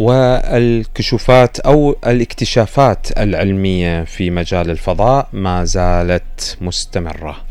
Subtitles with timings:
[0.00, 7.49] والكشوفات أو الاكتشافات العلمية في مجال الفضاء ما زالت مستمرة.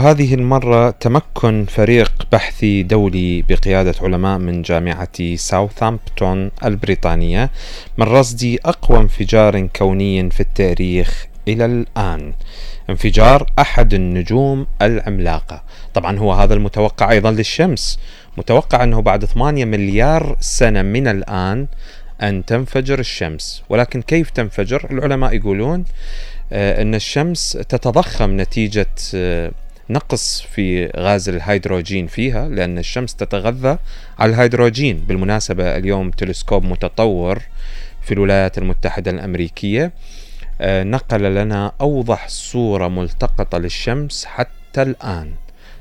[0.00, 7.50] وهذه المرة تمكن فريق بحثي دولي بقيادة علماء من جامعة ساوثامبتون البريطانية
[7.98, 12.32] من رصد أقوى انفجار كوني في التاريخ إلى الآن.
[12.90, 15.62] انفجار أحد النجوم العملاقة.
[15.94, 17.98] طبعا هو هذا المتوقع أيضا للشمس.
[18.36, 21.66] متوقع أنه بعد 8 مليار سنة من الآن
[22.22, 23.62] أن تنفجر الشمس.
[23.68, 25.84] ولكن كيف تنفجر؟ العلماء يقولون
[26.52, 29.50] آه، أن الشمس تتضخم نتيجة آه،
[29.90, 33.78] نقص في غاز الهيدروجين فيها لأن الشمس تتغذى
[34.18, 35.00] على الهيدروجين.
[35.00, 37.42] بالمناسبة اليوم تلسكوب متطور
[38.02, 39.92] في الولايات المتحدة الأمريكية
[40.60, 45.32] آه، نقل لنا أوضح صورة ملتقطة للشمس حتى الآن.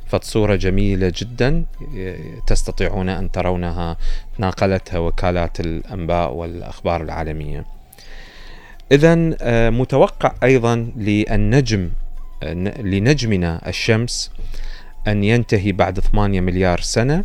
[0.08, 1.66] فصورة جميلة جدا
[1.98, 3.98] آه، تستطيعون أن ترونها
[4.38, 7.66] ناقلتها وكالات الأنباء والأخبار العالمية.
[8.92, 11.90] إذا آه، متوقع أيضا للنجم
[12.44, 14.32] لنجمنا الشمس
[15.08, 17.24] أن ينتهي بعد 8 مليار سنة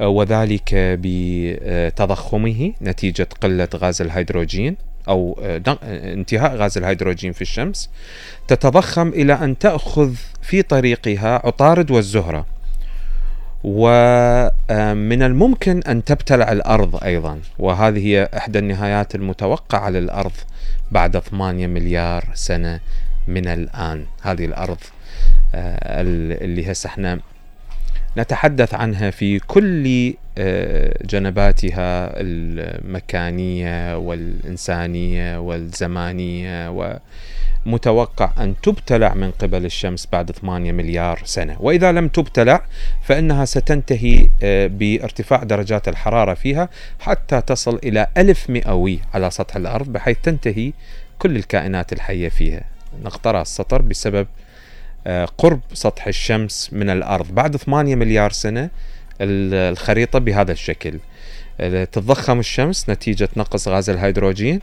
[0.00, 4.76] آه، وذلك بتضخمه نتيجة قلة غاز الهيدروجين
[5.08, 5.62] أو آه،
[6.12, 7.90] انتهاء غاز الهيدروجين في الشمس.
[8.48, 12.46] تتضخم إلى أن تأخذ في طريقها عطارد والزهرة.
[13.64, 20.32] ومن آه، الممكن أن تبتلع الأرض أيضا وهذه هي إحدى النهايات المتوقعة للأرض
[20.90, 22.80] بعد 8 مليار سنة.
[23.26, 24.78] من الآن هذه الأرض
[25.54, 26.02] آه،
[26.44, 27.20] اللي هسه إحنا
[28.18, 36.98] نتحدث عنها في كل آه، جنباتها المكانية والإنسانية والزمانية
[37.66, 41.56] ومتوقع أن تبتلع من قبل الشمس بعد 8 مليار سنة.
[41.60, 42.64] وإذا لم تبتلع
[43.02, 46.68] فإنها ستنتهي آه، بارتفاع درجات الحرارة فيها
[47.00, 50.72] حتى تصل إلى ألف مئوي على سطح الأرض بحيث تنتهي
[51.18, 52.73] كل الكائنات الحية فيها.
[53.02, 54.26] نقترع السطر بسبب
[55.06, 57.34] آه، قرب سطح الشمس من الأرض.
[57.34, 58.70] بعد 8 مليار سنة
[59.20, 60.98] الخريطة بهذا الشكل.
[61.58, 64.60] تتضخم الشمس نتيجة نقص غاز الهيدروجين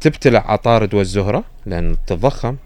[0.00, 2.56] تبتلع عطارد والزهرة لأن تتضخم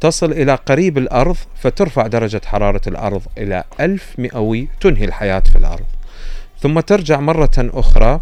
[0.00, 5.84] تصل إلى قريب الأرض فترفع درجة حرارة الأرض إلى ألف مئوي تنهي الحياة في الأرض.
[6.60, 8.20] ثم ترجع مرة أخرى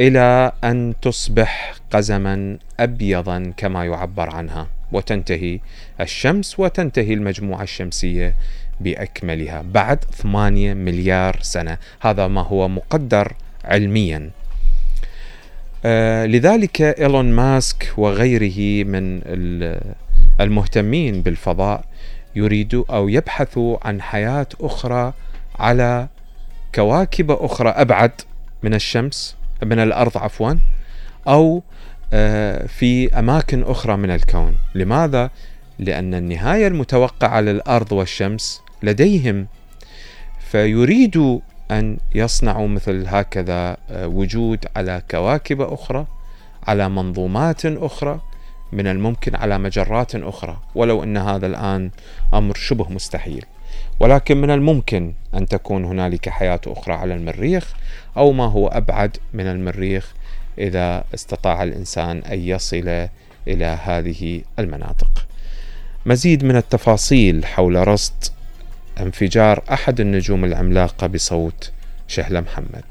[0.00, 4.66] إلى أن تصبح قزما أبيضا كما يعبر عنها.
[4.92, 5.60] وتنتهي
[6.00, 8.34] الشمس وتنتهي المجموعة الشمسية
[8.80, 11.78] بأكملها بعد 8 مليار سنة.
[12.00, 13.32] هذا ما هو مقدر
[13.64, 14.30] علميا.
[15.84, 19.20] آه لذلك إيلون ماسك وغيره من
[20.40, 21.84] المهتمين بالفضاء
[22.36, 25.12] يريدوا أو يبحثوا عن حياة أخرى
[25.58, 26.08] على
[26.74, 28.12] كواكب أخرى أبعد
[28.62, 30.54] من الشمس من الأرض عفوا
[31.28, 31.62] أو
[32.66, 35.30] في أماكن أخرى من الكون، لماذا؟
[35.78, 39.46] لأن النهاية المتوقعة للأرض والشمس لديهم.
[40.50, 46.06] فيريدوا أن يصنعوا مثل هكذا آه، وجود على كواكب أخرى
[46.66, 48.20] على منظومات أخرى
[48.72, 50.56] من الممكن على مجرات أخرى.
[50.74, 51.90] ولو أن هذا الآن
[52.34, 53.44] أمر شبه مستحيل.
[54.00, 57.72] ولكن من الممكن أن تكون هنالك حياة أخرى على المريخ
[58.16, 60.14] أو ما هو أبعد من المريخ
[60.58, 63.08] إذا استطاع الإنسان أن يصل
[63.48, 65.26] إلى هذه المناطق.
[66.06, 68.24] مزيد من التفاصيل حول رصد
[69.00, 71.72] انفجار أحد النجوم العملاقة بصوت
[72.08, 72.84] شهلة محمد.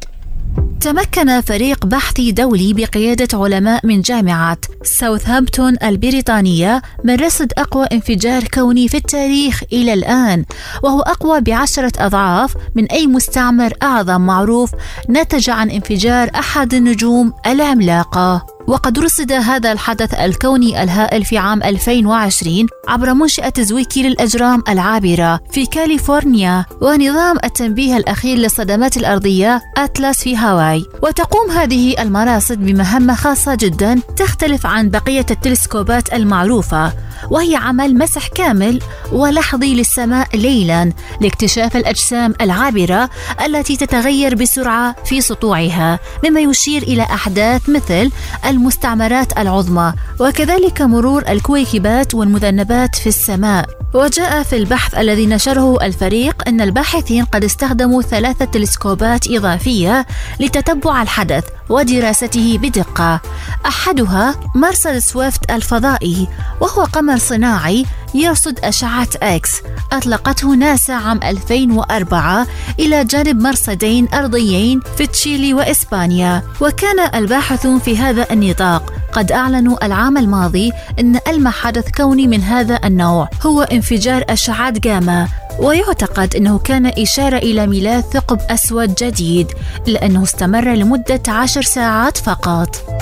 [0.81, 8.87] تمكن فريق بحثي دولي بقيادة علماء من جامعة ساوثهامبتون البريطانية من رصد أقوى انفجار كوني
[8.87, 10.45] في التاريخ إلى الآن
[10.83, 14.71] وهو أقوى بعشرة أضعاف من أي مستعر أعظم معروف
[15.09, 18.56] نتج عن انفجار أحد النجوم العملاقة.
[18.67, 25.65] وقد رصد هذا الحدث الكوني الهائل في عام 2020 عبر منشأة زويكي للأجرام العابرة في
[25.65, 30.85] كاليفورنيا ونظام التنبيه الأخير للصدمات الأرضية أتلاس في هاواي.
[31.03, 36.93] وتقوم هذه المراصد بمهمة خاصة جدا تختلف عن بقية التلسكوبات المعروفة
[37.29, 38.81] وهي عمل مسح كامل
[39.11, 40.91] ولحظي للسماء ليلا
[41.21, 43.09] لاكتشاف الأجسام العابرة
[43.45, 48.11] التي تتغير بسرعة في سطوعها مما يشير إلى أحداث مثل
[48.45, 53.76] المستعمرات العظمى وكذلك مرور الكويكبات والمذنبات في السماء.
[53.93, 60.05] وجاء في البحث الذي نشره الفريق أن الباحثين قد استخدموا ثلاثة تلسكوبات إضافية
[60.39, 63.21] لتتبع الحدث ودراسته بدقة.
[63.65, 66.27] أحدها مرصد سويفت الفضائي
[66.61, 67.85] وهو قمر صناعي
[68.17, 69.51] يرصد أشعة إكس
[69.91, 72.47] أطلقته ناسا عام 2004
[72.79, 76.43] إلى جانب مرصدين أرضيين في تشيلي وإسبانيا.
[76.61, 78.93] وكان الباحثون في هذا النطاق.
[79.13, 83.29] قد أعلنوا العام الماضي أن ألمع حدث كوني من هذا النوع.
[83.45, 85.27] هو انفجار أشعة جاما.
[85.59, 89.47] ويعتقد أنه كان إشارة إلى ميلاد ثقب أسود جديد
[89.87, 92.96] لأنه استمر لمدة عشر ساعات فقط.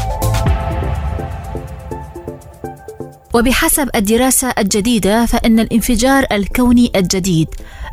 [3.35, 7.47] وبحسب الدراسة الجديدة فإن الانفجار الكوني الجديد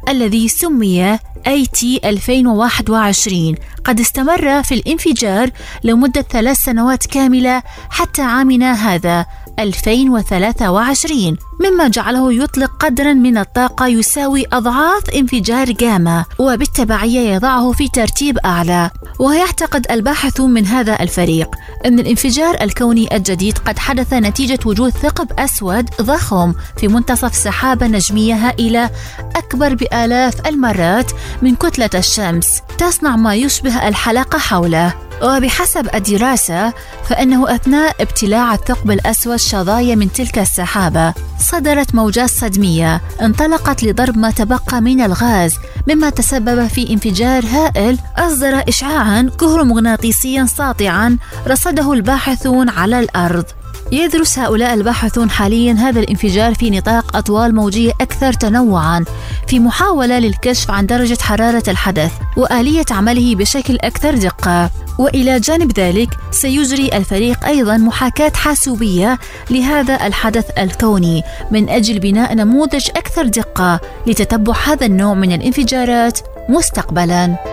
[0.09, 1.17] الذي سمي
[1.49, 3.55] AT 2021
[3.85, 5.51] قد استمر في الانفجار
[5.85, 9.27] لمدة ثلاث سنوات كاملة حتى عامنا هذا.
[9.59, 18.39] 2023 مما جعله يطلق قدرا من الطاقة يساوي أضعاف انفجار جاما وبالتبعية يضعه في ترتيب
[18.39, 18.91] أعلى.
[19.19, 21.49] ويعتقد الباحثون من هذا الفريق
[21.87, 28.35] أن الانفجار الكوني الجديد قد حدث نتيجة وجود ثقب أسود ضخم في منتصف سحابة نجمية
[28.35, 28.91] هائلة
[29.37, 31.13] أكبر بآلاف المرات
[31.43, 34.95] من كتلة الشمس تصنع ما يشبه الحلقة حوله.
[35.23, 36.73] وبحسب الدراسة
[37.09, 44.31] فإنه أثناء ابتلاع الثقب الأسود شظايا من تلك السحابة صدرت موجات صدمية انطلقت لضرب ما
[44.31, 45.55] تبقى من الغاز
[45.89, 53.45] مما تسبب في انفجار هائل أصدر إشعاعا كهرومغناطيسيا ساطعا رصده الباحثون على الأرض.
[53.93, 59.05] يدرس هؤلاء الباحثون حاليا هذا الانفجار في نطاق أطوال موجية أكثر تنوعا
[59.47, 64.71] في محاولة للكشف عن درجة حرارة الحدث وآلية عمله بشكل أكثر دقة.
[64.99, 69.19] وإلى جانب ذلك سيجري الفريق أيضا محاكاة حاسوبية
[69.51, 76.19] لهذا الحدث الكوني من أجل بناء نموذج أكثر دقة لتتبع هذا النوع من الانفجارات
[76.49, 77.52] مستقبلا.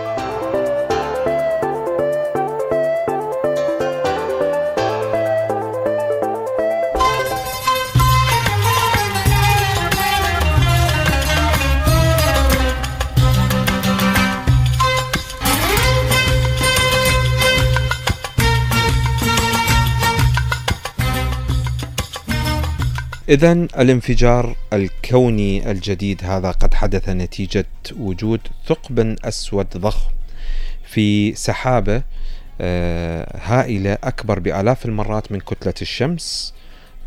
[23.30, 27.66] إذا الانفجار الكوني الجديد هذا قد حدث نتيجة
[27.96, 30.10] وجود ثقب أسود ضخم
[30.84, 32.02] في سحابة
[32.60, 36.54] آه، هائلة أكبر بآلاف المرات من كتلة الشمس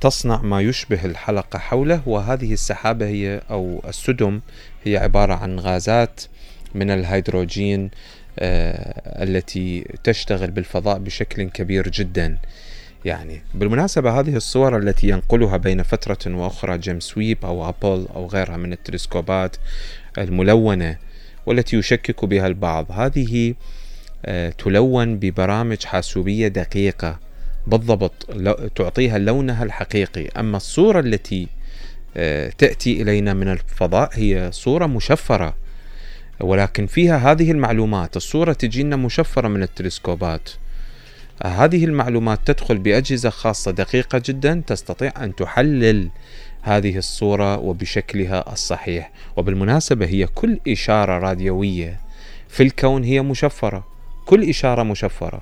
[0.02, 4.42] تصنع ما يشبه الحلقة حوله وهذه السحابة هي أو السدم
[4.84, 6.22] هي عبارة عن غازات
[6.76, 7.90] من الهيدروجين
[8.40, 12.38] آه، التي تشتغل بالفضاء بشكل كبير جدا.
[13.06, 13.42] يعني.
[13.54, 18.74] بالمناسبة هذه الصور التي ينقلها بين فترة وأخرى جيمس ويب أو أبل أو غيرها من
[18.74, 19.56] التلسكوبات
[20.18, 20.98] الملونة
[21.46, 22.92] والتي يشكك بها البعض.
[22.92, 23.54] هذه
[24.26, 27.20] آه، تلون ببرامج حاسوبية دقيقة.
[27.68, 28.28] بالضبط
[28.76, 30.28] تعطيها لونها الحقيقي.
[30.28, 31.48] أما الصورة التي
[32.18, 35.56] آه، تأتي إلينا من الفضاء هي صورة مشفرة.
[36.42, 38.18] ولكن فيها هذه المعلومات.
[38.18, 40.50] الصورة تجينا مشفرة من التلسكوبات.
[41.50, 46.10] هذه المعلومات تدخل بأجهزة خاصة دقيقة جدا تستطيع أن تحلل
[46.62, 49.12] هذه الصورة وبشكلها الصحيح.
[49.38, 52.00] وبالمناسبة هي كل إشارة راديوية
[52.50, 53.88] في الكون هي مشفرة.
[54.26, 55.42] كل إشارة مشفرة.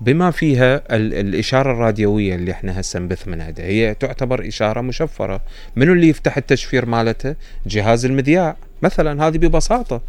[0.00, 3.28] بما فيها الإشارة الراديوية اللي إحنا هسه نبث
[3.58, 5.40] هي تعتبر إشارة مشفرة.
[5.76, 7.34] منو اللي يفتح التشفير مالته؟
[7.66, 8.56] جهاز المذياع.
[8.82, 10.02] مثلا هذه ببساطة.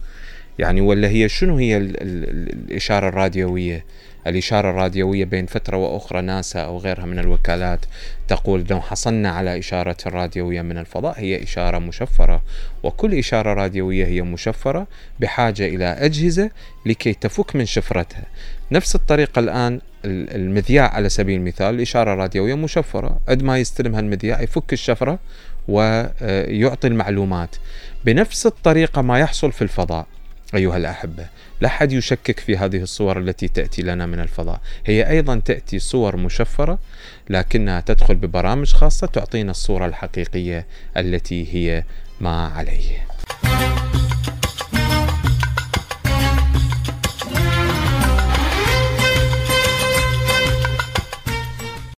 [0.60, 3.86] يعني ولا هي شنو هي ال ال الإشارة الراديوية؟
[4.28, 7.86] الإشارة الراديوية بين فترة وأخرى ناسا أو غيرها من الوكالات
[8.28, 12.42] تقول لو حصلنا على إشارة راديوية من الفضاء هي إشارة مشفرة
[12.84, 14.88] وكل إشارة راديوية هي مشفرة
[15.20, 16.50] بحاجة إلى أجهزة
[16.86, 18.24] لكي تفك من شفرتها.
[18.72, 23.20] نفس الطريقة الآن المذياع على سبيل المثال الإشارة الراديوية مشفرة.
[23.28, 25.20] عندما ما يستلمها المذياع يفك الشفرة
[25.68, 27.56] ويعطي المعلومات.
[28.06, 30.06] بنفس الطريقة ما يحصل في الفضاء
[30.56, 31.26] أيها الأحبة
[31.62, 34.62] لا أحد يشكك في هذه الصور التي تأتي لنا من الفضاء.
[34.86, 36.80] هي أيضا تأتي صور مشفرة
[37.30, 40.66] لكنها تدخل ببرامج خاصة تعطينا الصورة الحقيقية
[40.98, 41.84] التي هي
[42.22, 43.11] ما عليه.